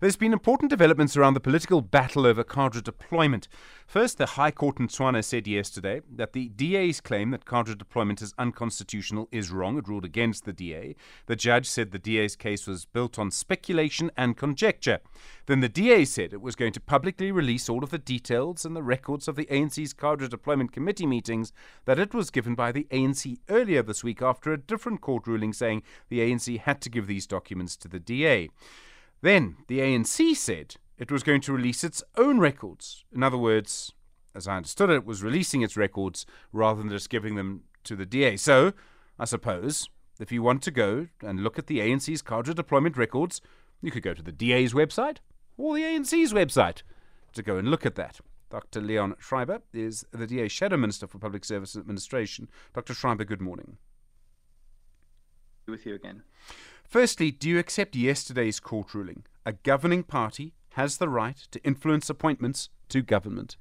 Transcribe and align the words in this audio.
There's 0.00 0.16
been 0.16 0.32
important 0.32 0.70
developments 0.70 1.16
around 1.16 1.34
the 1.34 1.40
political 1.40 1.80
battle 1.80 2.26
over 2.26 2.44
cadre 2.44 2.82
deployment. 2.82 3.48
First, 3.86 4.18
the 4.18 4.26
High 4.26 4.52
Court 4.52 4.78
in 4.78 4.86
Tshwane 4.86 5.24
said 5.24 5.48
yesterday 5.48 6.00
that 6.14 6.32
the 6.32 6.48
DA's 6.50 7.00
claim 7.00 7.30
that 7.32 7.44
cadre 7.44 7.74
deployment 7.74 8.22
is 8.22 8.34
unconstitutional 8.38 9.28
is 9.32 9.50
wrong. 9.50 9.78
It 9.78 9.88
ruled 9.88 10.04
against 10.04 10.44
the 10.44 10.52
DA. 10.52 10.94
The 11.26 11.34
judge 11.34 11.66
said 11.66 11.90
the 11.90 11.98
DA's 11.98 12.36
case 12.36 12.66
was 12.66 12.84
built 12.84 13.18
on 13.18 13.32
speculation 13.32 14.10
and 14.16 14.36
conjecture. 14.36 15.00
Then 15.46 15.60
the 15.60 15.68
DA 15.68 16.04
said 16.04 16.32
it 16.32 16.40
was 16.40 16.54
going 16.54 16.72
to 16.74 16.80
publicly 16.80 17.32
release 17.32 17.68
all 17.68 17.82
of 17.82 17.90
the 17.90 17.98
details 17.98 18.64
and 18.64 18.76
the 18.76 18.82
records 18.82 19.26
of 19.26 19.34
the 19.34 19.46
ANC's 19.46 19.92
cadre 19.92 20.28
deployment 20.28 20.72
committee 20.72 21.06
meetings 21.06 21.52
that 21.84 21.98
it 21.98 22.14
was 22.14 22.30
given 22.30 22.54
by 22.54 22.70
the 22.70 22.86
ANC 22.92 23.38
earlier 23.48 23.82
this 23.82 24.04
week 24.04 24.22
after 24.22 24.52
a 24.52 24.58
different 24.58 25.00
court 25.00 25.26
ruling 25.26 25.52
saying 25.52 25.82
the 26.08 26.20
ANC 26.20 26.60
had 26.60 26.80
to 26.82 26.90
give 26.90 27.08
these 27.08 27.26
documents 27.26 27.76
to 27.76 27.88
the 27.88 27.98
DA. 27.98 28.50
Then 29.22 29.56
the 29.68 29.80
ANC 29.80 30.36
said 30.36 30.76
it 30.98 31.10
was 31.10 31.22
going 31.22 31.40
to 31.42 31.52
release 31.52 31.84
its 31.84 32.02
own 32.16 32.38
records. 32.38 33.04
In 33.12 33.22
other 33.22 33.38
words, 33.38 33.92
as 34.34 34.46
I 34.48 34.56
understood 34.56 34.90
it, 34.90 34.96
it 34.96 35.04
was 35.04 35.22
releasing 35.22 35.62
its 35.62 35.76
records 35.76 36.26
rather 36.52 36.80
than 36.80 36.90
just 36.90 37.10
giving 37.10 37.34
them 37.34 37.64
to 37.84 37.96
the 37.96 38.06
DA. 38.06 38.36
So, 38.36 38.72
I 39.18 39.24
suppose, 39.24 39.88
if 40.18 40.30
you 40.30 40.42
want 40.42 40.62
to 40.62 40.70
go 40.70 41.08
and 41.22 41.42
look 41.42 41.58
at 41.58 41.66
the 41.66 41.80
ANC's 41.80 42.22
cadre 42.22 42.54
deployment 42.54 42.96
records, 42.96 43.40
you 43.82 43.90
could 43.90 44.02
go 44.02 44.14
to 44.14 44.22
the 44.22 44.32
DA's 44.32 44.72
website 44.72 45.18
or 45.56 45.74
the 45.74 45.82
ANC's 45.82 46.32
website 46.32 46.82
to 47.34 47.42
go 47.42 47.56
and 47.56 47.68
look 47.68 47.84
at 47.84 47.94
that. 47.96 48.20
Dr. 48.50 48.80
Leon 48.80 49.14
Schreiber 49.18 49.60
is 49.72 50.04
the 50.10 50.26
DA 50.26 50.48
Shadow 50.48 50.76
Minister 50.76 51.06
for 51.06 51.18
Public 51.18 51.44
Service 51.44 51.76
Administration. 51.76 52.48
Dr. 52.74 52.94
Schreiber, 52.94 53.24
good 53.24 53.40
morning. 53.40 53.76
With 55.68 55.86
you 55.86 55.94
again. 55.94 56.24
Firstly, 56.90 57.30
do 57.30 57.48
you 57.48 57.60
accept 57.60 57.94
yesterday's 57.94 58.58
court 58.58 58.94
ruling? 58.94 59.22
A 59.46 59.52
governing 59.52 60.02
party 60.02 60.54
has 60.70 60.96
the 60.96 61.08
right 61.08 61.36
to 61.52 61.62
influence 61.62 62.10
appointments 62.10 62.68
to 62.88 63.00
government. 63.00 63.56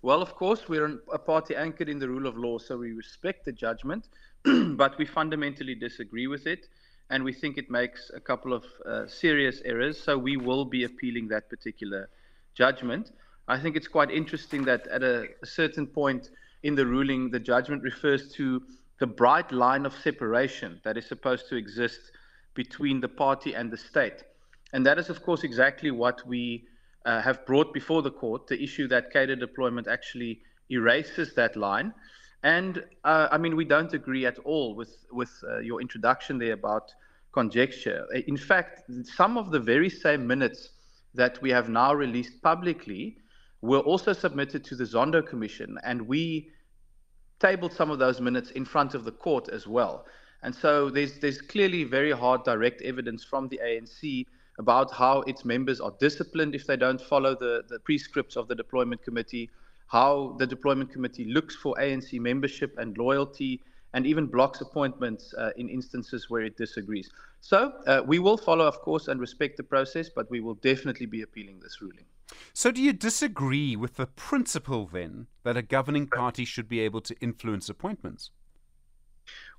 Well, 0.00 0.22
of 0.22 0.34
course, 0.34 0.70
we're 0.70 1.02
a 1.12 1.18
party 1.18 1.54
anchored 1.54 1.90
in 1.90 1.98
the 1.98 2.08
rule 2.08 2.26
of 2.26 2.38
law, 2.38 2.56
so 2.56 2.78
we 2.78 2.92
respect 2.92 3.44
the 3.44 3.52
judgment, 3.52 4.08
but 4.42 4.96
we 4.96 5.04
fundamentally 5.04 5.74
disagree 5.74 6.28
with 6.28 6.46
it, 6.46 6.68
and 7.10 7.22
we 7.22 7.34
think 7.34 7.58
it 7.58 7.70
makes 7.70 8.10
a 8.14 8.20
couple 8.20 8.54
of 8.54 8.64
uh, 8.86 9.06
serious 9.06 9.60
errors, 9.66 10.00
so 10.00 10.16
we 10.16 10.38
will 10.38 10.64
be 10.64 10.84
appealing 10.84 11.28
that 11.28 11.50
particular 11.50 12.08
judgment. 12.54 13.12
I 13.48 13.58
think 13.58 13.76
it's 13.76 13.88
quite 13.88 14.10
interesting 14.10 14.64
that 14.64 14.86
at 14.86 15.02
a, 15.02 15.26
a 15.42 15.46
certain 15.46 15.86
point 15.86 16.30
in 16.62 16.74
the 16.74 16.86
ruling, 16.86 17.30
the 17.30 17.40
judgment 17.40 17.82
refers 17.82 18.32
to 18.32 18.62
the 18.98 19.06
bright 19.06 19.52
line 19.52 19.86
of 19.86 19.94
separation 19.94 20.80
that 20.84 20.96
is 20.96 21.06
supposed 21.06 21.48
to 21.48 21.56
exist 21.56 22.12
between 22.54 23.00
the 23.00 23.08
party 23.08 23.54
and 23.54 23.70
the 23.70 23.76
state. 23.76 24.24
And 24.72 24.84
that 24.86 24.98
is, 24.98 25.08
of 25.08 25.22
course, 25.22 25.44
exactly 25.44 25.90
what 25.90 26.26
we 26.26 26.66
uh, 27.06 27.22
have 27.22 27.46
brought 27.46 27.72
before 27.72 28.02
the 28.02 28.10
court 28.10 28.46
the 28.48 28.60
issue 28.62 28.88
that 28.88 29.12
cadre 29.12 29.36
deployment 29.36 29.86
actually 29.88 30.40
erases 30.68 31.34
that 31.34 31.56
line. 31.56 31.94
And 32.42 32.84
uh, 33.04 33.28
I 33.30 33.38
mean, 33.38 33.56
we 33.56 33.64
don't 33.64 33.92
agree 33.94 34.26
at 34.26 34.38
all 34.40 34.74
with, 34.74 35.06
with 35.10 35.30
uh, 35.48 35.58
your 35.58 35.80
introduction 35.80 36.38
there 36.38 36.52
about 36.52 36.92
conjecture. 37.32 38.06
In 38.26 38.36
fact, 38.36 38.82
some 39.04 39.36
of 39.38 39.50
the 39.50 39.60
very 39.60 39.90
same 39.90 40.26
minutes 40.26 40.70
that 41.14 41.40
we 41.42 41.50
have 41.50 41.68
now 41.68 41.94
released 41.94 42.42
publicly 42.42 43.18
were 43.60 43.80
also 43.80 44.12
submitted 44.12 44.64
to 44.64 44.76
the 44.76 44.84
Zondo 44.84 45.26
Commission, 45.26 45.78
and 45.82 46.02
we 46.02 46.50
tabled 47.40 47.72
some 47.72 47.90
of 47.90 47.98
those 47.98 48.20
minutes 48.20 48.50
in 48.52 48.64
front 48.64 48.94
of 48.94 49.04
the 49.04 49.12
court 49.12 49.48
as 49.48 49.66
well. 49.66 50.06
And 50.42 50.54
so 50.54 50.88
there's 50.88 51.18
there's 51.18 51.40
clearly 51.40 51.84
very 51.84 52.12
hard 52.12 52.44
direct 52.44 52.82
evidence 52.82 53.24
from 53.24 53.48
the 53.48 53.60
ANC 53.64 54.26
about 54.58 54.92
how 54.92 55.22
its 55.22 55.44
members 55.44 55.80
are 55.80 55.92
disciplined 56.00 56.54
if 56.54 56.66
they 56.66 56.76
don't 56.76 57.00
follow 57.00 57.34
the, 57.34 57.62
the 57.68 57.78
prescripts 57.80 58.36
of 58.36 58.48
the 58.48 58.54
deployment 58.54 59.02
committee, 59.02 59.50
how 59.86 60.36
the 60.38 60.46
deployment 60.46 60.92
committee 60.92 61.24
looks 61.24 61.54
for 61.54 61.76
ANC 61.76 62.18
membership 62.20 62.76
and 62.78 62.98
loyalty, 62.98 63.60
and 63.94 64.06
even 64.06 64.26
blocks 64.26 64.60
appointments 64.60 65.32
uh, 65.38 65.50
in 65.56 65.68
instances 65.68 66.28
where 66.28 66.42
it 66.42 66.56
disagrees. 66.56 67.08
So 67.40 67.72
uh, 67.86 68.02
we 68.04 68.18
will 68.18 68.36
follow, 68.36 68.66
of 68.66 68.80
course, 68.80 69.08
and 69.08 69.20
respect 69.20 69.56
the 69.56 69.62
process, 69.62 70.08
but 70.08 70.28
we 70.30 70.40
will 70.40 70.54
definitely 70.54 71.06
be 71.06 71.22
appealing 71.22 71.60
this 71.60 71.80
ruling. 71.80 72.04
So, 72.52 72.70
do 72.70 72.82
you 72.82 72.92
disagree 72.92 73.76
with 73.76 73.96
the 73.96 74.06
principle 74.06 74.86
then 74.86 75.26
that 75.44 75.56
a 75.56 75.62
governing 75.62 76.06
party 76.06 76.44
should 76.44 76.68
be 76.68 76.80
able 76.80 77.00
to 77.02 77.16
influence 77.20 77.68
appointments? 77.68 78.30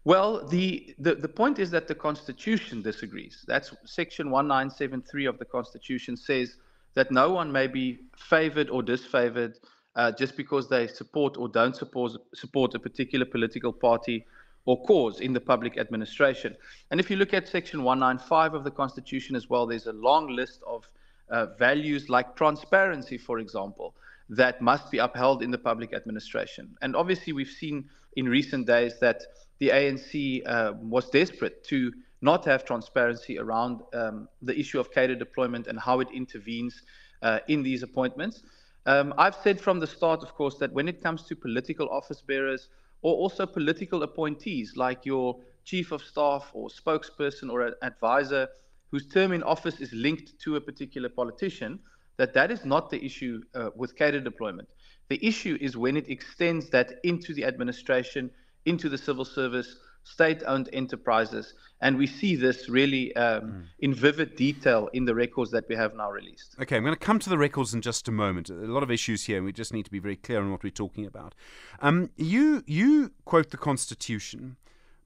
Well, 0.06 0.48
the, 0.48 0.96
the, 0.98 1.16
the 1.16 1.28
point 1.28 1.60
is 1.60 1.72
that 1.72 1.88
the 1.88 1.96
Constitution 1.96 2.82
disagrees. 2.82 3.44
That's 3.48 3.74
Section 3.86 4.30
1973 4.30 5.26
of 5.26 5.40
the 5.40 5.46
Constitution 5.46 6.16
says 6.16 6.56
that 6.94 7.12
no 7.12 7.32
one 7.32 7.52
may 7.52 7.68
be 7.68 8.00
favored 8.18 8.70
or 8.70 8.82
disfavored 8.82 9.56
uh, 9.96 10.12
just 10.12 10.38
because 10.38 10.70
they 10.70 10.88
support 10.88 11.38
or 11.38 11.50
don't 11.50 11.76
support, 11.76 12.14
support 12.34 12.74
a 12.76 12.80
particular 12.80 13.26
political 13.26 13.74
party 13.74 14.26
or 14.66 14.82
cause 14.84 15.20
in 15.20 15.34
the 15.34 15.42
public 15.42 15.78
administration. 15.78 16.56
And 16.92 17.00
if 17.00 17.10
you 17.10 17.18
look 17.18 17.34
at 17.34 17.48
Section 17.48 17.84
195 17.84 18.54
of 18.54 18.64
the 18.64 18.72
Constitution 18.72 19.36
as 19.36 19.50
well, 19.50 19.66
there's 19.66 19.88
a 19.88 19.94
long 19.94 20.28
list 20.30 20.62
of 20.66 20.88
uh, 21.30 21.48
values 21.58 22.10
like 22.10 22.36
transparency, 22.36 23.18
for 23.18 23.40
example, 23.40 23.96
that 24.30 24.62
must 24.62 24.92
be 24.92 25.00
upheld 25.00 25.42
in 25.42 25.52
the 25.52 25.58
public 25.58 25.94
administration. 25.94 26.76
And 26.82 26.96
obviously, 26.96 27.34
we've 27.34 27.48
seen 27.48 27.90
in 28.16 28.28
recent 28.28 28.68
days 28.68 29.00
that 29.00 29.24
the 29.60 29.70
ANC 29.70 30.42
uh, 30.46 30.74
was 30.82 31.10
desperate 31.10 31.64
to 31.66 31.92
not 32.22 32.46
have 32.46 32.66
transparency 32.66 33.40
around 33.40 33.82
um, 33.94 34.28
the 34.42 34.58
issue 34.58 34.80
of 34.80 34.92
cadre 34.92 35.16
deployment 35.16 35.68
and 35.68 35.80
how 35.80 36.00
it 36.00 36.10
intervenes 36.14 36.82
uh, 37.22 37.40
in 37.48 37.64
these 37.64 37.84
appointments. 37.84 38.44
Um, 38.86 39.14
I've 39.18 39.36
said 39.36 39.60
from 39.60 39.80
the 39.80 39.88
start, 39.88 40.24
of 40.24 40.34
course, 40.36 40.58
that 40.58 40.72
when 40.74 40.88
it 40.88 41.02
comes 41.02 41.24
to 41.24 41.36
political 41.36 41.88
office 41.90 42.22
bearers 42.22 42.70
or 43.02 43.14
also 43.14 43.46
political 43.46 44.04
appointees 44.04 44.74
like 44.76 45.06
your 45.06 45.38
chief 45.64 45.92
of 45.92 46.02
staff 46.02 46.50
or 46.54 46.70
spokesperson 46.70 47.50
or 47.52 47.74
advisor 47.82 48.48
whose 48.92 49.08
term 49.08 49.32
in 49.32 49.44
office 49.44 49.80
is 49.80 49.92
linked 49.94 50.40
to 50.40 50.56
a 50.56 50.62
particular 50.62 51.10
politician, 51.10 51.80
that 52.18 52.34
that 52.34 52.52
is 52.52 52.66
not 52.66 52.90
the 52.90 53.04
issue 53.04 53.42
uh, 53.56 53.70
with 53.76 53.96
cadre 53.96 54.22
deployment. 54.22 54.68
The 55.10 55.26
issue 55.26 55.58
is 55.60 55.76
when 55.76 55.98
it 55.98 56.10
extends 56.10 56.70
that 56.70 56.94
into 57.04 57.34
the 57.34 57.46
administration, 57.46 58.30
into 58.66 58.90
the 58.90 58.98
civil 58.98 59.26
service, 59.26 59.76
state-owned 60.04 60.70
enterprises, 60.74 61.54
and 61.82 61.98
we 61.98 62.08
see 62.08 62.36
this 62.36 62.68
really 62.70 63.16
um, 63.16 63.44
mm. 63.44 63.64
in 63.80 63.94
vivid 63.94 64.36
detail 64.36 64.90
in 64.94 65.06
the 65.06 65.14
records 65.14 65.52
that 65.52 65.66
we 65.70 65.76
have 65.76 65.96
now 65.96 66.12
released. 66.12 66.56
Okay, 66.62 66.78
I'm 66.78 66.84
going 66.84 66.96
to 66.96 67.00
come 67.00 67.20
to 67.20 67.30
the 67.30 67.38
records 67.38 67.74
in 67.74 67.82
just 67.82 68.08
a 68.08 68.12
moment. 68.12 68.50
A 68.50 68.54
lot 68.54 68.84
of 68.84 68.92
issues 68.92 69.26
here, 69.26 69.38
and 69.38 69.46
we 69.46 69.54
just 69.54 69.74
need 69.74 69.86
to 69.86 69.92
be 69.92 70.00
very 70.00 70.16
clear 70.16 70.40
on 70.40 70.52
what 70.52 70.64
we're 70.64 70.72
talking 70.72 71.06
about. 71.06 71.36
Um, 71.82 72.10
you 72.18 72.64
you 72.66 73.12
quote 73.26 73.52
the 73.52 73.58
Constitution. 73.58 74.58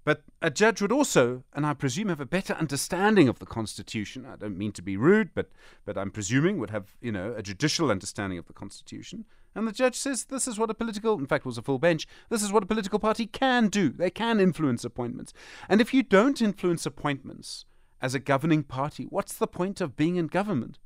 But 0.06 0.24
a 0.42 0.50
judge 0.50 0.82
would 0.82 0.92
also, 0.92 1.44
and 1.54 1.66
I 1.66 1.74
presume, 1.74 2.10
have 2.10 2.20
a 2.20 2.26
better 2.26 2.54
understanding 2.54 3.30
of 3.30 3.40
the 3.40 3.46
Constitution. 3.46 4.26
I 4.26 4.36
don't 4.36 4.58
mean 4.58 4.74
to 4.74 4.82
be 4.82 4.98
rude, 4.98 5.30
but, 5.34 5.50
but 5.86 5.98
I'm 5.98 6.12
presuming 6.12 6.58
would 6.58 6.72
have, 6.72 6.98
you 7.02 7.12
know, 7.12 7.34
a 7.38 7.42
judicial 7.42 7.90
understanding 7.90 8.38
of 8.38 8.48
the 8.48 8.54
Constitution. 8.54 9.24
And 9.56 9.66
the 9.68 9.72
judge 9.72 9.96
says 9.96 10.26
this 10.26 10.48
is 10.48 10.60
what 10.60 10.70
a 10.70 10.74
political, 10.74 11.18
in 11.18 11.28
fact, 11.28 11.46
was 11.46 11.58
a 11.58 11.62
full 11.62 11.80
bench, 11.80 12.06
this 12.30 12.44
is 12.44 12.52
what 12.52 12.64
a 12.64 12.68
political 12.68 13.00
party 13.00 13.26
can 13.26 13.70
do. 13.70 13.90
They 13.90 14.10
can 14.10 14.42
influence 14.42 14.84
appointments. 14.84 15.32
And 15.70 15.80
if 15.80 15.94
you 15.94 16.04
don't 16.04 16.42
influence 16.42 16.86
appointments 16.86 17.66
as 18.02 18.14
a 18.14 18.20
governing 18.20 18.64
party, 18.64 19.06
what's 19.10 19.34
the 19.34 19.48
point 19.48 19.80
of 19.80 19.96
being 19.96 20.18
in 20.18 20.28
government? 20.28 20.80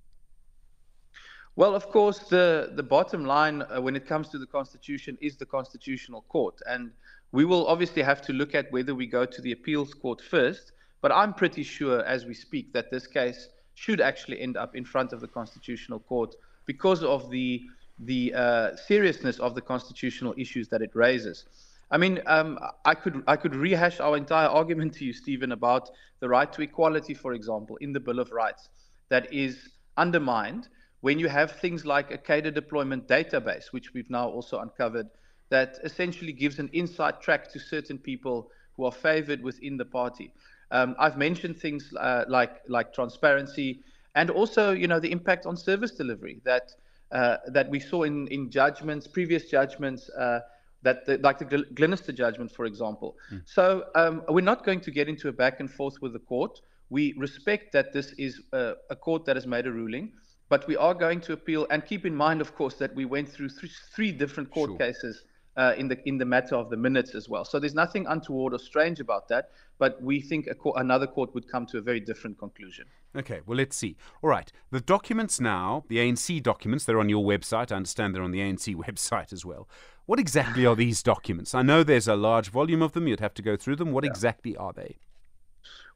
Well, 1.55 1.73
of 1.73 1.89
course, 1.89 2.19
the, 2.19 2.73
the 2.75 2.84
bottom 2.84 3.25
line 3.25 3.63
uh, 3.63 3.81
when 3.81 3.95
it 3.95 4.05
comes 4.05 4.29
to 4.29 4.38
the 4.38 4.45
Constitution 4.45 5.17
is 5.22 5.38
the 5.38 5.45
Constitutional 5.47 6.22
Court. 6.29 6.61
And 6.69 6.91
we 7.31 7.45
will 7.45 7.67
obviously 7.67 8.01
have 8.01 8.21
to 8.23 8.33
look 8.33 8.55
at 8.55 8.71
whether 8.71 8.95
we 8.95 9.05
go 9.05 9.25
to 9.25 9.41
the 9.41 9.51
appeals 9.51 9.93
court 9.93 10.21
first, 10.21 10.71
but 11.01 11.11
I'm 11.11 11.33
pretty 11.33 11.63
sure 11.63 12.03
as 12.05 12.25
we 12.25 12.33
speak 12.33 12.73
that 12.73 12.89
this 12.91 13.07
case 13.07 13.49
should 13.75 14.01
actually 14.01 14.40
end 14.41 14.57
up 14.57 14.75
in 14.75 14.85
front 14.85 15.13
of 15.13 15.22
the 15.22 15.28
Constitutional 15.28 15.99
Court 15.99 16.34
because 16.66 17.03
of 17.03 17.29
the 17.29 17.63
the 17.99 18.31
uh, 18.34 18.75
seriousness 18.75 19.40
of 19.40 19.55
the 19.55 19.61
constitutional 19.61 20.34
issues 20.37 20.67
that 20.67 20.84
it 20.84 20.91
raises. 20.93 21.46
I 21.90 21.97
mean, 21.97 22.22
um, 22.28 22.59
I 22.85 22.93
could 22.93 23.23
I 23.28 23.35
could 23.35 23.55
rehash 23.55 23.99
our 23.99 24.17
entire 24.17 24.47
argument 24.47 24.93
to 24.96 25.05
you, 25.05 25.13
Stephen, 25.13 25.52
about 25.52 25.90
the 26.19 26.29
right 26.29 26.52
to 26.53 26.61
equality, 26.61 27.13
for 27.13 27.34
example, 27.34 27.78
in 27.78 27.93
the 27.93 27.99
Bill 27.99 28.19
of 28.19 28.31
Rights, 28.31 28.69
that 29.09 29.31
is 29.34 29.69
undermined 29.96 30.67
when 31.02 31.19
you 31.19 31.28
have 31.28 31.52
things 31.52 31.85
like 31.85 32.11
a 32.11 32.17
cadre 32.17 32.52
deployment 32.52 33.07
database, 33.07 33.72
which 33.72 33.93
we've 33.93 34.09
now 34.09 34.28
also 34.28 34.59
uncovered, 34.59 35.07
that 35.49 35.78
essentially 35.84 36.34
gives 36.34 36.59
an 36.59 36.70
inside 36.73 37.22
track 37.22 37.52
to 37.53 37.59
certain 37.59 37.97
people 37.97 38.49
who 38.76 38.85
are 38.85 38.91
favored 38.91 39.41
within 39.41 39.78
the 39.78 39.85
party. 39.85 40.32
Um, 40.72 40.96
I've 40.99 41.17
mentioned 41.17 41.58
things 41.58 41.94
uh, 41.99 42.26
like 42.28 42.61
like 42.67 42.94
transparency 42.94 43.82
and 44.16 44.29
also, 44.29 44.72
you 44.72 44.88
know, 44.88 44.99
the 44.99 45.11
impact 45.11 45.46
on 45.46 45.55
service 45.55 45.91
delivery 45.91 46.41
that 46.44 46.72
uh, 47.11 47.38
that 47.47 47.70
we 47.70 47.79
saw 47.79 48.03
in 48.03 48.28
in 48.28 48.49
judgments, 48.49 49.08
previous 49.08 49.49
judgments. 49.49 50.09
Uh, 50.09 50.40
that 50.84 51.05
the, 51.05 51.17
like 51.17 51.40
the 51.40 51.66
Glenister 51.73 52.11
judgment, 52.11 52.52
for 52.52 52.66
example. 52.66 53.16
Mm. 53.32 53.41
So 53.46 53.85
um, 53.96 54.23
we're 54.29 54.41
not 54.41 54.64
going 54.64 54.79
to 54.82 54.91
get 54.91 55.09
into 55.09 55.28
a 55.28 55.32
back 55.32 55.59
and 55.59 55.70
forth 55.70 55.96
with 56.02 56.14
the 56.14 56.20
court. 56.20 56.61
we 56.90 57.14
respect 57.17 57.72
that 57.73 57.93
this 57.93 58.14
is 58.14 58.41
a, 58.53 58.73
a 58.90 58.96
court 58.96 59.26
that 59.26 59.35
has 59.35 59.46
made 59.46 59.67
a 59.67 59.72
ruling, 59.72 60.14
but 60.50 60.67
we 60.67 60.78
are 60.78 60.93
going 60.93 61.20
to 61.22 61.34
appeal. 61.34 61.67
And 61.70 61.85
keep 61.85 62.05
in 62.05 62.16
mind, 62.16 62.41
of 62.41 62.55
course, 62.55 62.76
that 62.76 62.96
we 62.96 63.05
went 63.05 63.28
through 63.29 63.50
three, 63.50 63.72
three 63.93 64.11
different 64.11 64.52
court 64.52 64.72
sure. 64.72 64.78
cases 64.78 65.23
uh, 65.57 65.73
in 65.77 65.87
the 65.87 65.97
in 66.07 66.17
the 66.17 66.25
matter 66.25 66.55
of 66.55 66.69
the 66.69 66.77
minutes 66.77 67.15
as 67.15 67.27
well. 67.27 67.43
So 67.43 67.59
there's 67.59 67.73
nothing 67.73 68.05
untoward 68.07 68.53
or 68.53 68.59
strange 68.59 68.99
about 68.99 69.27
that. 69.29 69.49
But 69.79 70.01
we 70.01 70.21
think 70.21 70.47
another 70.75 71.05
court 71.05 71.33
would 71.35 71.47
come 71.51 71.65
to 71.67 71.77
a 71.77 71.81
very 71.81 71.99
different 71.99 72.39
conclusion. 72.39 72.85
Okay, 73.15 73.41
well 73.45 73.57
let's 73.57 73.75
see. 73.75 73.97
All 74.23 74.29
right, 74.29 74.51
the 74.71 74.81
documents 74.81 75.41
now, 75.41 75.83
the 75.87 75.97
ANC 75.97 76.41
documents, 76.41 76.85
they're 76.85 76.99
on 76.99 77.09
your 77.09 77.23
website. 77.25 77.71
I 77.71 77.75
understand 77.75 78.15
they're 78.15 78.23
on 78.23 78.31
the 78.31 78.39
ANC 78.39 78.75
website 78.87 79.33
as 79.33 79.45
well. 79.45 79.67
What 80.05 80.19
exactly 80.19 80.65
are 80.65 80.75
these 80.75 81.03
documents? 81.03 81.53
I 81.53 81.63
know 81.63 81.83
there's 81.83 82.07
a 82.07 82.15
large 82.15 82.49
volume 82.49 82.81
of 82.81 82.93
them. 82.93 83.07
You'd 83.07 83.19
have 83.19 83.33
to 83.35 83.41
go 83.41 83.57
through 83.57 83.75
them. 83.75 83.91
What 83.91 84.05
yeah. 84.05 84.11
exactly 84.11 84.55
are 84.55 84.71
they? 84.71 84.97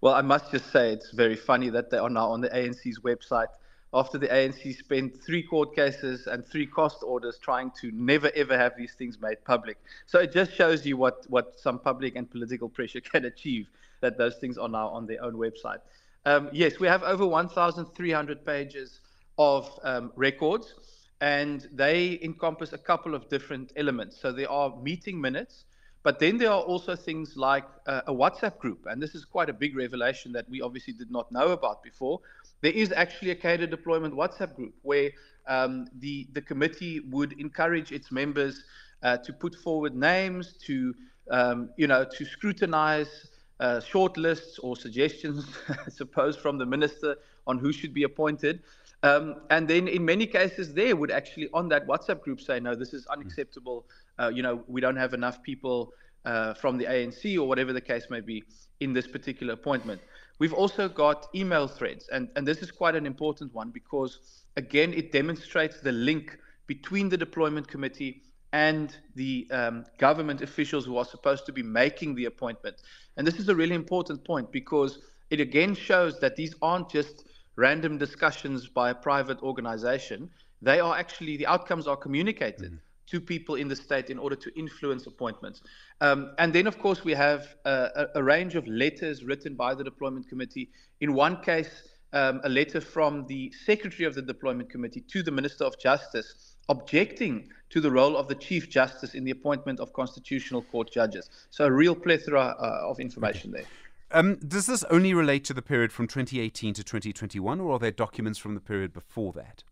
Well, 0.02 0.16
I 0.16 0.22
must 0.22 0.52
just 0.52 0.72
say 0.72 0.92
it's 0.92 1.12
very 1.12 1.36
funny 1.36 1.70
that 1.70 1.92
they 1.92 1.98
are 1.98 2.10
now 2.10 2.30
on 2.32 2.42
the 2.42 2.50
ANC's 2.50 3.00
website 3.00 3.48
after 3.94 4.18
the 4.18 4.28
ANC 4.28 4.78
spent 4.78 5.22
three 5.22 5.44
court 5.44 5.76
cases 5.76 6.28
and 6.28 6.46
three 6.46 6.66
cost 6.66 7.04
orders 7.04 7.38
trying 7.38 7.72
to 7.82 7.92
never 7.92 8.32
ever 8.36 8.58
have 8.58 8.78
these 8.78 8.94
things 8.94 9.20
made 9.20 9.44
public. 9.44 9.78
So 10.06 10.20
it 10.20 10.32
just 10.32 10.54
shows 10.54 10.86
you 10.86 10.98
what, 10.98 11.26
what 11.28 11.60
some 11.60 11.80
public 11.80 12.16
and 12.16 12.30
political 12.30 12.70
pressure 12.70 13.02
can 13.14 13.26
achieve 13.26 13.68
that 14.00 14.18
those 14.18 14.38
things 14.38 14.58
are 14.58 14.70
now 14.70 14.88
on 14.90 15.06
their 15.06 15.24
own 15.24 15.34
website. 15.34 15.80
Um, 16.26 16.50
yes, 16.52 16.80
we 16.80 16.88
have 16.88 17.04
over 17.04 17.26
1,300 17.26 18.46
pages 18.46 19.00
of 19.38 19.80
um, 19.84 20.12
records, 20.16 20.74
and 21.20 21.68
they 21.74 22.20
encompass 22.22 22.74
a 22.74 22.78
couple 22.78 23.16
of 23.16 23.28
different 23.30 23.74
elements. 23.76 24.20
So 24.20 24.32
there 24.32 24.50
are 24.50 24.76
meeting 24.82 25.20
minutes, 25.20 25.66
but 26.04 26.20
then 26.20 26.38
there 26.38 26.52
are 26.52 26.62
also 26.62 26.96
things 26.96 27.38
like 27.38 27.66
uh, 27.86 28.02
a 28.08 28.14
WhatsApp 28.14 28.58
group, 28.58 28.86
and 28.88 29.02
this 29.02 29.14
is 29.14 29.26
quite 29.26 29.50
a 29.50 29.54
big 29.54 29.76
revelation 29.76 30.32
that 30.32 30.50
we 30.50 30.62
obviously 30.62 30.94
did 30.94 31.12
not 31.12 31.32
know 31.32 31.50
about 31.50 31.84
before. 31.84 32.20
There 32.62 32.72
is 32.72 32.92
actually 32.92 33.32
a 33.32 33.36
cadre 33.36 33.68
deployment 33.68 34.14
WhatsApp 34.14 34.56
group 34.56 34.74
where 34.82 35.12
um, 35.48 35.88
the 36.00 36.28
the 36.34 36.42
committee 36.42 37.00
would 37.02 37.34
encourage 37.34 37.92
its 37.92 38.12
members 38.12 38.64
uh, 39.04 39.18
to 39.18 39.34
put 39.34 39.56
forward 39.56 39.96
names, 39.96 40.54
to 40.66 40.94
um, 41.30 41.70
you 41.78 41.88
know, 41.88 42.04
to 42.04 42.26
scrutinize 42.26 43.28
uh, 43.60 43.80
short 43.80 44.18
lists 44.18 44.60
or 44.60 44.76
suggestions, 44.76 45.46
I 45.70 45.90
suppose, 45.90 46.36
from 46.36 46.58
the 46.58 46.66
minister 46.66 47.16
on 47.48 47.60
who 47.60 47.72
should 47.72 47.94
be 47.94 48.04
appointed. 48.04 48.62
Um, 49.04 49.42
and 49.50 49.68
then 49.68 49.88
in 49.88 50.06
many 50.06 50.28
cases, 50.28 50.74
they 50.74 50.94
would 50.94 51.10
actually 51.10 51.50
on 51.54 51.70
that 51.70 51.88
WhatsApp 51.88 52.22
group 52.22 52.40
say, 52.40 52.60
no, 52.60 52.76
this 52.76 52.94
is 52.94 53.08
unacceptable. 53.08 53.86
Uh, 54.22 54.30
you 54.30 54.44
know, 54.44 54.64
we 54.68 54.80
don't 54.82 54.98
have 54.98 55.14
enough 55.14 55.42
people 55.42 55.94
uh, 56.26 56.54
from 56.54 56.78
the 56.78 56.86
ANC 56.86 57.36
or 57.38 57.48
whatever 57.48 57.74
the 57.74 57.82
case 57.82 58.06
may 58.10 58.22
be 58.22 58.44
in 58.80 58.94
this 58.94 59.08
particular 59.08 59.54
appointment. 59.54 60.00
We've 60.38 60.54
also 60.54 60.88
got 60.88 61.28
email 61.34 61.68
threads, 61.68 62.08
and, 62.10 62.30
and 62.36 62.48
this 62.48 62.60
is 62.60 62.72
quite 62.72 62.96
an 62.96 63.06
important 63.06 63.54
one 63.54 63.72
because, 63.72 64.20
again, 64.58 64.94
it 64.94 65.12
demonstrates 65.12 65.82
the 65.82 65.92
link 65.92 66.38
between 66.68 67.10
the 67.10 67.18
deployment 67.18 67.68
committee 67.68 68.22
and 68.54 68.96
the 69.16 69.48
um, 69.52 69.86
government 69.98 70.42
officials 70.42 70.86
who 70.86 70.98
are 70.98 71.06
supposed 71.06 71.46
to 71.48 71.52
be 71.52 71.64
making 71.64 72.14
the 72.16 72.26
appointment. 72.26 72.76
And 73.18 73.26
this 73.26 73.40
is 73.40 73.50
a 73.50 73.56
really 73.56 73.76
important 73.76 74.24
point 74.24 74.52
because 74.52 75.00
it 75.30 75.40
again 75.40 75.74
shows 75.74 76.20
that 76.20 76.36
these 76.36 76.54
aren't 76.62 76.90
just 76.90 77.26
random 77.56 77.98
discussions 77.98 78.68
by 78.68 78.92
a 78.92 78.96
private 78.96 79.42
organization. 79.42 80.30
They 80.62 80.80
are 80.80 80.96
actually, 80.96 81.38
the 81.38 81.48
outcomes 81.48 81.88
are 81.88 81.98
communicated. 81.98 82.72
Mm-hmm 82.74 82.91
to 83.12 83.20
people 83.20 83.56
in 83.56 83.68
the 83.68 83.76
state 83.76 84.10
in 84.10 84.18
order 84.18 84.38
to 84.38 84.50
influence 84.58 85.06
appointments. 85.06 85.62
Um, 86.00 86.32
and 86.40 86.54
then, 86.54 86.66
of 86.66 86.80
course, 86.80 87.04
we 87.04 87.14
have 87.14 87.56
a, 87.66 88.08
a, 88.16 88.24
range 88.24 88.56
of 88.56 88.66
letters 88.68 89.24
written 89.24 89.54
by 89.56 89.76
the 89.76 89.84
deployment 89.84 90.30
committee. 90.30 90.70
In 91.02 91.14
one 91.14 91.42
case, 91.44 91.84
um, 92.14 92.40
a 92.46 92.50
letter 92.50 92.80
from 92.80 93.26
the 93.28 93.52
secretary 93.66 94.06
of 94.06 94.16
the 94.16 94.22
deployment 94.22 94.70
committee 94.70 95.02
to 95.12 95.24
the 95.24 95.32
minister 95.32 95.66
of 95.66 95.78
justice 95.80 96.56
objecting 96.70 97.50
to 97.70 97.82
the 97.82 97.92
role 97.92 98.16
of 98.16 98.30
the 98.30 98.36
chief 98.36 98.70
justice 98.70 99.14
in 99.14 99.26
the 99.26 99.32
appointment 99.32 99.80
of 99.82 99.92
constitutional 99.92 100.62
court 100.62 100.90
judges. 100.92 101.30
So, 101.50 101.66
a 101.66 101.72
real 101.72 101.96
plethora 101.96 102.56
uh, 102.60 102.90
of 102.90 103.00
information 103.00 103.52
there. 103.52 103.66
Um, 104.14 104.36
does 104.36 104.66
this 104.68 104.84
only 104.86 105.14
relate 105.14 105.44
to 105.46 105.54
the 105.54 105.62
period 105.62 105.92
from 105.92 106.08
2018 106.08 106.74
to 106.76 106.84
2021, 106.84 107.60
or 107.60 107.74
are 107.74 107.80
there 107.80 107.92
documents 107.92 108.40
from 108.40 108.56
the 108.56 108.62
period 108.62 108.94
before 108.94 109.34
that? 109.34 109.64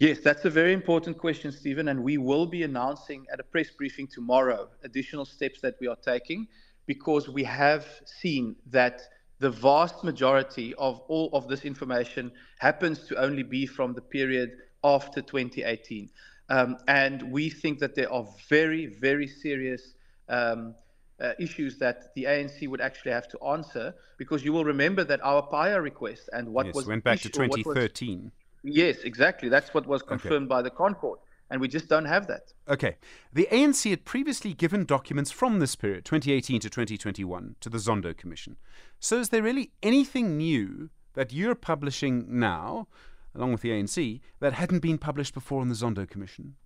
Yes, 0.00 0.18
that's 0.20 0.44
a 0.44 0.50
very 0.50 0.72
important 0.72 1.18
question, 1.18 1.52
Stephen. 1.52 1.88
And 1.88 2.02
we 2.02 2.18
will 2.18 2.46
be 2.46 2.64
announcing 2.64 3.26
at 3.32 3.38
a 3.38 3.44
press 3.44 3.70
briefing 3.70 4.08
tomorrow 4.08 4.68
additional 4.82 5.24
steps 5.24 5.60
that 5.60 5.76
we 5.80 5.86
are 5.86 5.96
taking 5.96 6.48
because 6.86 7.28
we 7.28 7.44
have 7.44 7.86
seen 8.04 8.56
that 8.70 9.02
the 9.38 9.50
vast 9.50 10.02
majority 10.02 10.74
of 10.74 11.00
all 11.08 11.30
of 11.32 11.48
this 11.48 11.64
information 11.64 12.32
happens 12.58 13.06
to 13.08 13.16
only 13.16 13.42
be 13.42 13.66
from 13.66 13.94
the 13.94 14.00
period 14.00 14.50
after 14.82 15.22
2018. 15.22 16.10
Um, 16.48 16.76
and 16.88 17.30
we 17.30 17.48
think 17.48 17.78
that 17.78 17.94
there 17.94 18.12
are 18.12 18.26
very, 18.48 18.86
very 18.86 19.26
serious 19.26 19.94
um, 20.28 20.74
uh, 21.20 21.32
issues 21.38 21.78
that 21.78 22.14
the 22.14 22.24
ANC 22.24 22.68
would 22.68 22.80
actually 22.80 23.12
have 23.12 23.28
to 23.28 23.38
answer 23.44 23.94
because 24.18 24.44
you 24.44 24.52
will 24.52 24.64
remember 24.64 25.04
that 25.04 25.20
our 25.22 25.42
PAIA 25.42 25.80
request 25.80 26.28
and 26.32 26.48
what 26.48 26.66
yes, 26.66 26.74
was 26.74 26.86
went 26.86 27.04
back 27.04 27.20
to 27.20 27.28
2013. 27.28 28.30
Yes, 28.64 28.98
exactly. 29.04 29.50
That's 29.50 29.74
what 29.74 29.86
was 29.86 30.02
confirmed 30.02 30.46
okay. 30.46 30.56
by 30.56 30.62
the 30.62 30.70
ConCourt. 30.70 31.18
And 31.50 31.60
we 31.60 31.68
just 31.68 31.88
don't 31.88 32.06
have 32.06 32.26
that. 32.28 32.54
Okay. 32.68 32.96
The 33.32 33.46
ANC 33.52 33.88
had 33.90 34.06
previously 34.06 34.54
given 34.54 34.86
documents 34.86 35.30
from 35.30 35.58
this 35.58 35.76
period, 35.76 36.06
2018 36.06 36.60
to 36.62 36.70
2021, 36.70 37.56
to 37.60 37.68
the 37.68 37.78
Zondo 37.78 38.16
Commission. 38.16 38.56
So 38.98 39.20
is 39.20 39.28
there 39.28 39.42
really 39.42 39.70
anything 39.82 40.38
new 40.38 40.88
that 41.12 41.32
you're 41.32 41.54
publishing 41.54 42.26
now, 42.26 42.88
along 43.34 43.52
with 43.52 43.60
the 43.60 43.70
ANC, 43.70 44.20
that 44.40 44.54
hadn't 44.54 44.80
been 44.80 44.96
published 44.96 45.34
before 45.34 45.62
in 45.62 45.68
the 45.68 45.74
Zondo 45.74 46.08
Commission? 46.08 46.56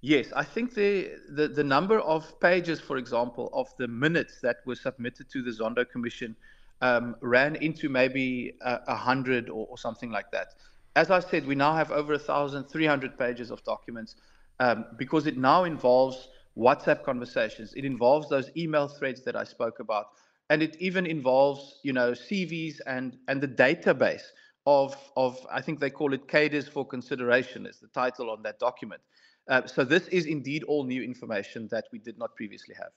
Yes, 0.00 0.32
I 0.34 0.42
think 0.42 0.74
the, 0.74 1.12
the, 1.28 1.46
the 1.46 1.62
number 1.62 2.00
of 2.00 2.40
pages, 2.40 2.80
for 2.80 2.96
example, 2.96 3.50
of 3.52 3.68
the 3.76 3.86
minutes 3.86 4.40
that 4.40 4.56
were 4.64 4.74
submitted 4.74 5.30
to 5.30 5.42
the 5.42 5.50
Zondo 5.50 5.88
Commission 5.88 6.34
um, 6.80 7.14
ran 7.20 7.54
into 7.56 7.88
maybe 7.88 8.54
a, 8.62 8.80
a 8.88 8.96
hundred 8.96 9.48
or, 9.50 9.68
or 9.70 9.78
something 9.78 10.10
like 10.10 10.32
that 10.32 10.54
as 10.94 11.10
I 11.10 11.20
said, 11.20 11.46
we 11.46 11.54
now 11.54 11.74
have 11.74 11.90
over 11.90 12.12
1,300 12.12 13.18
pages 13.18 13.50
of 13.50 13.62
documents 13.64 14.16
um, 14.60 14.84
because 14.98 15.26
it 15.26 15.36
now 15.38 15.64
involves 15.64 16.28
WhatsApp 16.56 17.02
conversations. 17.02 17.72
It 17.74 17.84
involves 17.84 18.28
those 18.28 18.50
email 18.56 18.88
threads 18.88 19.22
that 19.24 19.34
I 19.36 19.44
spoke 19.44 19.80
about, 19.80 20.06
and 20.50 20.62
it 20.62 20.76
even 20.80 21.06
involves, 21.06 21.80
you 21.82 21.92
know, 21.92 22.12
CVs 22.12 22.80
and 22.86 23.16
and 23.28 23.40
the 23.40 23.48
database 23.48 24.24
of 24.66 24.94
of 25.16 25.44
I 25.50 25.62
think 25.62 25.80
they 25.80 25.90
call 25.90 26.12
it 26.12 26.28
cadres 26.28 26.68
for 26.68 26.86
consideration 26.86 27.66
is 27.66 27.78
the 27.80 27.88
title 27.88 28.30
on 28.30 28.42
that 28.42 28.58
document. 28.58 29.00
Uh, 29.48 29.66
so 29.66 29.84
this 29.84 30.06
is 30.08 30.26
indeed 30.26 30.62
all 30.64 30.84
new 30.84 31.02
information 31.02 31.68
that 31.70 31.86
we 31.92 31.98
did 31.98 32.18
not 32.18 32.36
previously 32.36 32.74
have. 32.78 32.92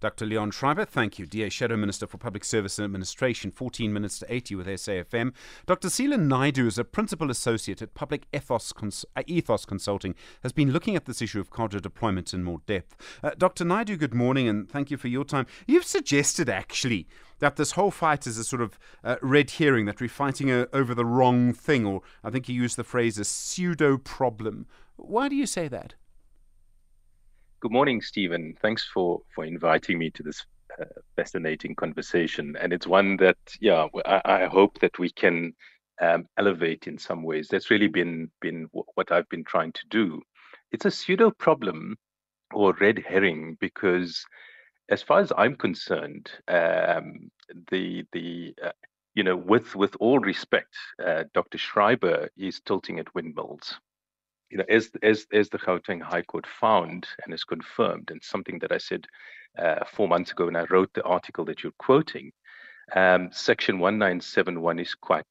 Dr. 0.00 0.24
Leon 0.24 0.50
Schreiber, 0.50 0.86
thank 0.86 1.18
you. 1.18 1.26
DA 1.26 1.50
Shadow 1.50 1.76
Minister 1.76 2.06
for 2.06 2.16
Public 2.16 2.42
Service 2.42 2.78
and 2.78 2.84
Administration, 2.86 3.50
14 3.50 3.92
minutes 3.92 4.18
to 4.20 4.32
80 4.32 4.54
with 4.54 4.66
SAFM. 4.66 5.34
Dr. 5.66 5.88
Seelan 5.88 6.26
Naidoo 6.26 6.66
is 6.66 6.78
a 6.78 6.84
Principal 6.84 7.30
Associate 7.30 7.82
at 7.82 7.92
Public 7.92 8.26
Ethos, 8.32 8.72
Cons- 8.72 9.04
uh, 9.14 9.22
Ethos 9.26 9.66
Consulting, 9.66 10.14
has 10.42 10.52
been 10.52 10.72
looking 10.72 10.96
at 10.96 11.04
this 11.04 11.20
issue 11.20 11.38
of 11.38 11.50
cadre 11.50 11.82
deployment 11.82 12.32
in 12.32 12.42
more 12.42 12.60
depth. 12.66 12.96
Uh, 13.22 13.32
Dr. 13.36 13.64
Naidoo, 13.64 13.98
good 13.98 14.14
morning 14.14 14.48
and 14.48 14.70
thank 14.70 14.90
you 14.90 14.96
for 14.96 15.08
your 15.08 15.24
time. 15.24 15.46
You've 15.66 15.84
suggested, 15.84 16.48
actually, 16.48 17.06
that 17.40 17.56
this 17.56 17.72
whole 17.72 17.90
fight 17.90 18.26
is 18.26 18.38
a 18.38 18.44
sort 18.44 18.62
of 18.62 18.78
uh, 19.04 19.16
red 19.20 19.50
herring, 19.50 19.84
that 19.84 20.00
we're 20.00 20.08
fighting 20.08 20.50
a, 20.50 20.62
uh, 20.62 20.66
over 20.72 20.94
the 20.94 21.04
wrong 21.04 21.52
thing, 21.52 21.84
or 21.84 22.00
I 22.24 22.30
think 22.30 22.48
you 22.48 22.54
used 22.54 22.76
the 22.76 22.84
phrase 22.84 23.18
a 23.18 23.24
pseudo 23.24 23.98
problem. 23.98 24.66
Why 24.96 25.28
do 25.28 25.36
you 25.36 25.46
say 25.46 25.68
that? 25.68 25.94
Good 27.60 27.72
morning, 27.72 28.00
Stephen. 28.00 28.56
Thanks 28.62 28.84
for 28.84 29.20
for 29.34 29.44
inviting 29.44 29.98
me 29.98 30.08
to 30.12 30.22
this 30.22 30.46
uh, 30.80 30.86
fascinating 31.14 31.74
conversation, 31.74 32.56
and 32.58 32.72
it's 32.72 32.86
one 32.86 33.18
that, 33.18 33.36
yeah, 33.60 33.86
I, 34.06 34.22
I 34.24 34.44
hope 34.46 34.78
that 34.80 34.98
we 34.98 35.10
can 35.10 35.52
um, 36.00 36.26
elevate 36.38 36.86
in 36.86 36.96
some 36.96 37.22
ways. 37.22 37.48
That's 37.48 37.70
really 37.70 37.88
been 37.88 38.30
been 38.40 38.68
what 38.72 39.12
I've 39.12 39.28
been 39.28 39.44
trying 39.44 39.72
to 39.72 39.82
do. 39.90 40.22
It's 40.72 40.86
a 40.86 40.90
pseudo 40.90 41.32
problem 41.32 41.98
or 42.54 42.72
red 42.80 43.04
herring 43.06 43.58
because, 43.60 44.24
as 44.88 45.02
far 45.02 45.20
as 45.20 45.30
I'm 45.36 45.54
concerned, 45.54 46.30
um, 46.48 47.30
the 47.70 48.06
the 48.12 48.54
uh, 48.64 48.72
you 49.14 49.22
know, 49.22 49.36
with 49.36 49.76
with 49.76 49.94
all 50.00 50.18
respect, 50.18 50.74
uh, 51.04 51.24
Dr. 51.34 51.58
Schreiber 51.58 52.30
is 52.38 52.58
tilting 52.60 52.98
at 52.98 53.14
windmills 53.14 53.78
you 54.50 54.58
know, 54.58 54.64
as 54.68 54.90
as 55.02 55.26
as 55.32 55.48
the 55.48 55.58
Gauteng 55.58 56.02
High 56.02 56.22
Court 56.22 56.46
found 56.46 57.06
and 57.24 57.32
is 57.32 57.44
confirmed, 57.44 58.10
and 58.10 58.22
something 58.22 58.58
that 58.60 58.72
I 58.72 58.78
said 58.78 59.06
uh, 59.58 59.84
four 59.84 60.08
months 60.08 60.32
ago 60.32 60.46
when 60.46 60.56
I 60.56 60.64
wrote 60.64 60.92
the 60.92 61.04
article 61.04 61.44
that 61.46 61.62
you're 61.62 61.72
quoting, 61.78 62.32
um, 62.94 63.28
Section 63.30 63.78
1971 63.78 64.80
is 64.80 64.94
quite 64.94 65.24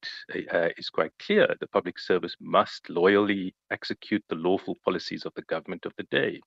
uh, 0.53 0.69
is 0.77 0.89
quite 0.89 1.11
clear. 1.19 1.53
The 1.59 1.67
public 1.67 1.99
service 1.99 2.35
must 2.39 2.89
loyally 2.89 3.53
execute 3.71 4.23
the 4.29 4.35
lawful 4.35 4.77
policies 4.85 5.25
of 5.25 5.33
the 5.35 5.43
government 5.43 5.85
of 5.85 5.93
the 5.97 6.03
day. 6.03 6.39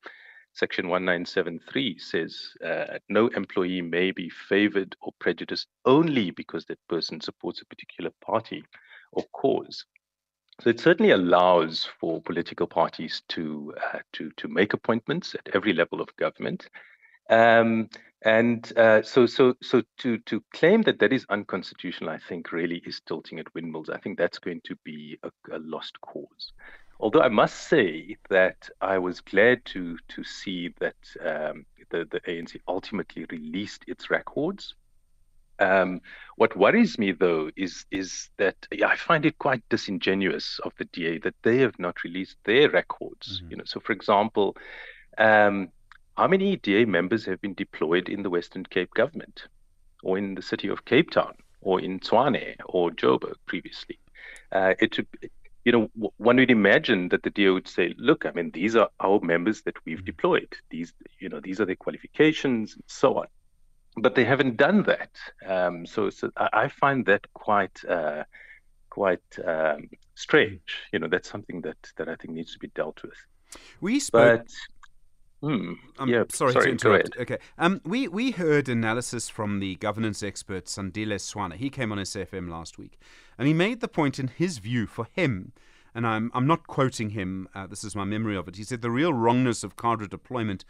Section 0.55 0.89
1973 0.89 1.99
says 1.99 2.53
uh, 2.65 2.99
no 3.09 3.29
employee 3.29 3.81
may 3.81 4.11
be 4.11 4.29
favored 4.29 4.95
or 5.01 5.13
prejudiced 5.19 5.69
only 5.87 6.31
because 6.31 6.67
that 6.67 6.79
person 6.89 7.21
supports 7.21 7.63
a 7.63 7.67
particular 7.67 8.11
party 8.21 8.63
or 9.13 9.25
cause. 9.33 9.87
So 10.63 10.71
it 10.71 10.79
certainly 10.79 11.11
allows 11.11 11.89
for 11.99 12.23
political 12.23 12.69
parties 12.69 13.23
to 13.31 13.75
uh, 13.93 13.99
to 14.13 14.31
to 14.37 14.47
make 14.47 14.75
appointments 14.75 15.35
at 15.35 15.57
every 15.57 15.73
level 15.73 16.01
of 16.01 16.17
government, 16.17 16.69
um, 17.29 17.91
and 18.25 18.73
uh, 18.79 19.03
so 19.03 19.27
so 19.27 19.57
so 19.61 19.83
to 19.99 20.19
to 20.19 20.41
claim 20.55 20.83
that 20.83 21.01
that 21.01 21.13
is 21.13 21.27
unconstitutional, 21.29 22.11
I 22.11 22.19
think 22.19 22.53
really 22.53 22.81
is 22.87 23.01
tilting 23.01 23.41
at 23.41 23.53
windmills. 23.55 23.91
I 23.91 23.99
think 23.99 24.17
that's 24.19 24.39
going 24.39 24.61
to 24.63 24.77
be 24.85 25.19
a, 25.25 25.33
a 25.51 25.59
lost 25.59 26.01
cause. 26.01 26.53
Although 27.01 27.23
I 27.23 27.29
must 27.29 27.67
say 27.67 28.17
that 28.31 28.71
I 28.81 28.99
was 28.99 29.21
glad 29.21 29.65
to 29.65 29.99
to 30.11 30.23
see 30.23 30.73
that 30.79 30.95
um, 31.21 31.67
the 31.91 32.07
the 32.09 32.21
ANC 32.21 32.61
ultimately 32.69 33.25
released 33.31 33.83
its 33.89 34.11
records. 34.11 34.77
Um, 35.63 36.01
what 36.37 36.57
worries 36.57 36.99
me 36.99 37.13
though 37.13 37.51
is 37.57 37.87
is 37.91 38.31
that 38.39 38.57
yeah, 38.73 38.89
I 38.89 38.97
find 38.97 39.25
it 39.25 39.39
quite 39.39 39.63
disingenuous 39.69 40.59
of 40.65 40.73
the 40.79 40.87
DA 40.87 41.19
that 41.19 41.35
they 41.43 41.59
have 41.59 41.79
not 41.79 42.03
released 42.05 42.37
their 42.45 42.69
records. 42.71 43.27
Mm-hmm. 43.29 43.51
You 43.51 43.57
know, 43.59 43.65
so 43.65 43.81
for 43.81 43.93
example, 43.93 44.57
um, 45.19 45.69
how 46.17 46.27
many 46.27 46.57
DA 46.57 46.85
members 46.85 47.25
have 47.27 47.41
been 47.41 47.55
deployed 47.55 48.09
in 48.09 48.23
the 48.23 48.31
Western 48.31 48.65
Cape 48.65 48.93
government, 48.95 49.47
or 50.03 50.19
in 50.19 50.35
the 50.35 50.43
city 50.43 50.69
of 50.69 50.85
Cape 50.85 51.11
Town, 51.11 51.35
or 51.61 51.81
in 51.81 52.01
Tshwane 52.01 52.57
or 52.67 52.91
Joburg 52.91 53.37
previously? 53.47 53.99
Uh, 54.51 54.75
it 54.81 54.99
you 55.65 55.71
know, 55.71 55.89
one 56.17 56.37
would 56.37 56.51
imagine 56.51 57.09
that 57.11 57.23
the 57.23 57.31
DA 57.31 57.51
would 57.51 57.69
say, 57.69 57.95
"Look, 57.97 58.27
I 58.27 58.33
mean, 58.33 58.51
these 58.51 58.75
are 58.75 58.89
our 58.99 59.21
members 59.21 59.63
that 59.63 59.77
we've 59.85 59.99
mm-hmm. 59.99 60.07
deployed. 60.07 60.53
These, 60.71 60.93
you 61.21 61.29
know, 61.29 61.41
these 61.41 61.61
are 61.61 61.67
their 61.67 61.77
qualifications, 61.77 62.75
and 62.75 62.85
so 62.87 63.19
on." 63.19 63.27
But 63.97 64.15
they 64.15 64.25
haven't 64.25 64.57
done 64.57 64.85
that. 64.85 65.11
Um, 65.47 65.85
so, 65.85 66.09
so 66.11 66.31
I 66.37 66.69
find 66.69 67.05
that 67.07 67.27
quite. 67.35 67.85
Uh, 67.85 68.25
quite 68.93 69.39
um, 69.47 69.89
strange. 70.17 70.77
You 70.93 70.99
know, 70.99 71.09
that's 71.09 71.31
something 71.31 71.63
that 71.63 71.79
that 71.97 72.11
I 72.11 72.15
think 72.17 72.35
needs 72.35 72.53
to 72.53 72.59
be 72.59 72.69
dealt 72.69 73.03
with. 73.03 73.19
We 73.81 73.99
spoke. 74.01 74.41
But, 74.41 74.53
Hmm. 75.43 75.73
Um, 75.99 76.09
yeah, 76.09 76.23
sorry, 76.31 76.53
sorry 76.53 76.67
to 76.67 76.71
interrupt. 76.71 77.17
Okay. 77.19 77.39
Um, 77.59 77.81
we, 77.85 78.07
we 78.07 78.31
heard 78.31 78.69
analysis 78.69 79.29
from 79.29 79.59
the 79.59 79.75
governance 79.75 80.23
expert 80.23 80.67
Sandile 80.67 81.19
Swana. 81.19 81.55
He 81.55 81.69
came 81.69 81.91
on 81.91 81.99
SFM 81.99 82.49
last 82.49 82.79
week, 82.79 82.97
and 83.37 83.49
he 83.49 83.53
made 83.53 83.81
the 83.81 83.89
point 83.89 84.21
in 84.21 84.29
his 84.29 84.59
view 84.59 84.87
for 84.87 85.09
him, 85.11 85.51
and 85.97 86.07
I'm, 86.07 86.31
I'm 86.33 86.47
not 86.47 86.69
quoting 86.69 87.11
him, 87.11 87.49
uh, 87.57 87.67
this 87.67 87.83
is 87.83 87.97
my 87.97 88.05
memory 88.05 88.37
of 88.37 88.47
it. 88.47 88.55
He 88.55 88.63
said 88.63 88.83
the 88.83 88.91
real 88.93 89.13
wrongness 89.13 89.65
of 89.65 89.77
cadre 89.77 90.07
deployment 90.07 90.65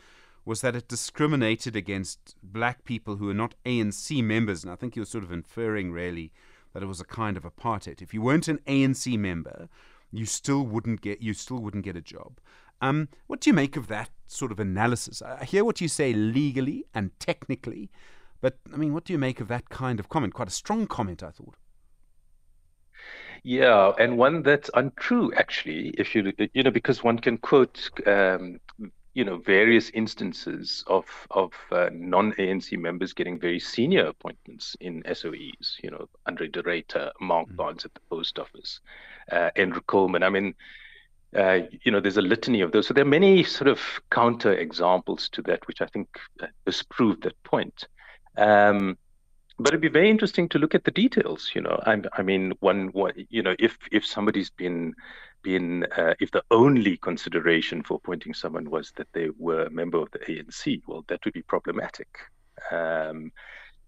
was 0.45 0.61
that 0.61 0.75
it 0.75 0.89
discriminated 0.89 1.77
against 1.77 2.35
black 2.43 2.85
people 2.85 3.17
who 3.17 3.31
are 3.31 3.35
not 3.35 3.55
ANC 3.65 4.23
members, 4.25 4.65
and 4.65 4.73
I 4.73 4.77
think 4.77 4.97
was 4.97 5.09
sort 5.09 5.25
of 5.25 5.33
inferring 5.33 5.93
really 5.93 6.33
that 6.73 6.83
it 6.83 6.87
was 6.87 7.01
a 7.01 7.05
kind 7.05 7.37
of 7.37 7.45
apartheid. 7.45 8.03
If 8.03 8.13
you 8.13 8.23
weren't 8.23 8.49
an 8.49 8.59
ANC 8.67 9.19
member, 9.19 9.69
you 10.11 10.27
still 10.27 10.65
wouldn't 10.65 11.01
get 11.01 11.23
you 11.23 11.35
still 11.35 11.59
wouldn't 11.59 11.85
get 11.85 11.97
a 11.97 12.01
job. 12.01 12.39
Um, 12.81 13.09
what 13.29 13.41
do 13.41 13.51
you 13.51 13.55
make 13.55 13.77
of 13.77 13.87
that 13.89 14.11
sort 14.27 14.51
of 14.51 14.59
analysis? 14.59 15.23
I 15.23 15.45
hear 15.45 15.65
what 15.65 15.81
you 15.81 15.89
say 15.89 16.13
legally 16.13 16.85
and 16.93 17.17
technically, 17.21 17.91
but 18.41 18.59
I 18.73 18.77
mean, 18.77 18.93
what 18.93 19.05
do 19.05 19.13
you 19.13 19.19
make 19.19 19.41
of 19.41 19.49
that 19.49 19.69
kind 19.69 20.01
of 20.01 20.09
comment? 20.09 20.35
Quite 20.35 20.49
a 20.49 20.53
strong 20.53 20.87
comment, 20.89 21.23
I 21.23 21.31
thought. 21.31 21.55
Yeah, 23.45 23.93
and 23.99 24.19
one 24.19 24.43
that's 24.43 24.71
untrue, 24.75 25.33
actually. 25.35 25.89
If 25.99 26.15
you 26.15 26.33
you 26.55 26.63
know, 26.63 26.71
because 26.71 27.03
one 27.03 27.19
can 27.19 27.39
quote, 27.39 27.91
um, 28.07 28.61
you 29.15 29.25
know, 29.25 29.37
various 29.37 29.91
instances 29.91 30.85
of 30.87 31.05
of 31.31 31.53
uh, 31.71 31.91
non-ANC 31.93 32.79
members 32.79 33.13
getting 33.13 33.39
very 33.39 33.61
senior 33.61 34.07
appointments 34.07 34.77
in 34.81 35.03
SOEs. 35.03 35.77
You 35.83 35.91
know, 35.91 36.09
Andre 36.27 36.49
de 36.49 36.63
Ruyter, 36.63 37.11
Mark 37.21 37.49
mm. 37.49 37.57
Barnes 37.57 37.85
at 37.85 37.95
the 37.95 38.01
post 38.09 38.39
office, 38.39 38.81
uh, 39.31 39.51
Andrew 39.57 39.83
Coleman. 39.87 40.23
I 40.23 40.31
mean, 40.31 40.55
uh, 41.37 41.61
you 41.83 41.93
know, 41.93 42.01
there's 42.01 42.17
a 42.17 42.23
litany 42.23 42.61
of 42.61 42.73
those. 42.73 42.87
So 42.87 42.95
there 42.95 43.05
are 43.05 43.09
many 43.09 43.43
sort 43.45 43.69
of 43.69 43.81
counter 44.11 44.53
examples 44.53 45.29
to 45.31 45.43
that, 45.43 45.67
which 45.67 45.81
I 45.81 45.87
think 45.87 46.09
uh, 46.43 46.47
disprove 46.65 47.21
that 47.23 47.43
point. 47.43 47.87
Um, 48.37 48.97
but 49.59 49.69
it'd 49.69 49.81
be 49.81 49.89
very 49.89 50.11
interesting 50.11 50.49
to 50.51 50.59
look 50.59 50.75
at 50.75 50.85
the 50.85 50.91
details. 50.91 51.53
You 51.55 51.61
know, 51.61 51.81
I, 51.87 52.01
I 52.15 52.23
mean, 52.23 52.53
one, 52.61 52.89
one, 52.89 53.13
you 53.29 53.43
know, 53.43 53.55
if 53.59 53.79
if 53.91 54.07
somebody's 54.07 54.51
been 54.51 54.95
been 55.43 55.87
uh, 55.97 56.15
if 56.21 56.31
the 56.31 56.45
only 56.51 56.97
consideration 56.97 57.83
for 57.83 57.95
appointing 57.95 58.35
someone 58.35 58.71
was 58.71 58.93
that 58.97 59.09
they 59.13 59.29
were 59.39 59.65
a 59.65 59.71
member 59.71 59.99
of 59.99 60.11
the 60.13 60.19
ANC, 60.21 60.83
well, 60.87 61.05
that 61.09 61.25
would 61.25 61.35
be 61.35 61.43
problematic. 61.43 62.09
Um, 62.71 63.33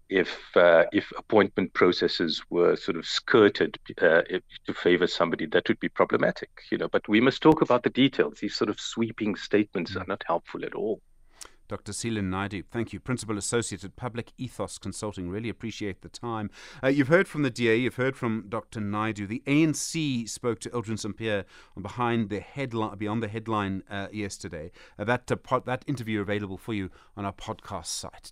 if 0.09 0.37
uh, 0.55 0.83
if 0.93 1.11
appointment 1.17 1.73
processes 1.73 2.43
were 2.49 2.75
sort 2.75 2.97
of 2.97 3.05
skirted 3.05 3.79
uh, 4.01 4.21
to 4.65 4.73
favor 4.73 5.07
somebody, 5.07 5.47
that 5.47 5.67
would 5.67 5.79
be 5.79 5.89
problematic, 5.89 6.49
you 6.71 6.77
know. 6.77 6.87
But 6.87 7.07
we 7.07 7.19
must 7.21 7.41
talk 7.41 7.61
about 7.61 7.83
the 7.83 7.89
details. 7.89 8.39
These 8.39 8.55
sort 8.55 8.69
of 8.69 8.79
sweeping 8.79 9.35
statements 9.35 9.93
mm. 9.93 10.01
are 10.01 10.05
not 10.07 10.23
helpful 10.27 10.63
at 10.63 10.75
all. 10.75 11.01
Dr. 11.67 11.91
Seelan 11.91 12.29
Naidoo, 12.29 12.63
thank 12.71 12.93
you. 12.93 12.99
Principal 12.99 13.37
Associate 13.37 13.83
at 13.83 13.95
Public 13.95 14.31
Ethos 14.37 14.77
Consulting. 14.77 15.29
Really 15.29 15.49
appreciate 15.49 16.01
the 16.01 16.09
time. 16.09 16.49
Uh, 16.83 16.87
you've 16.87 17.07
heard 17.07 17.27
from 17.27 17.41
the 17.41 17.49
DA, 17.49 17.75
you've 17.75 17.95
heard 17.95 18.15
from 18.15 18.45
Dr. 18.49 18.79
Naidoo. 18.79 19.27
The 19.27 19.43
ANC 19.47 20.29
spoke 20.29 20.59
to 20.59 20.69
Aldrin 20.69 20.99
Sampear 20.99 21.45
on 21.75 21.81
behind 21.81 22.29
the 22.29 22.39
headline, 22.39 22.97
beyond 22.97 23.23
the 23.23 23.27
headline 23.27 23.83
uh, 23.89 24.07
yesterday. 24.11 24.71
Uh, 24.99 25.03
that 25.05 25.31
uh, 25.31 25.35
pod, 25.35 25.65
that 25.65 25.83
interview 25.87 26.21
available 26.21 26.57
for 26.57 26.73
you 26.73 26.89
on 27.17 27.25
our 27.25 27.33
podcast 27.33 27.87
site. 27.87 28.31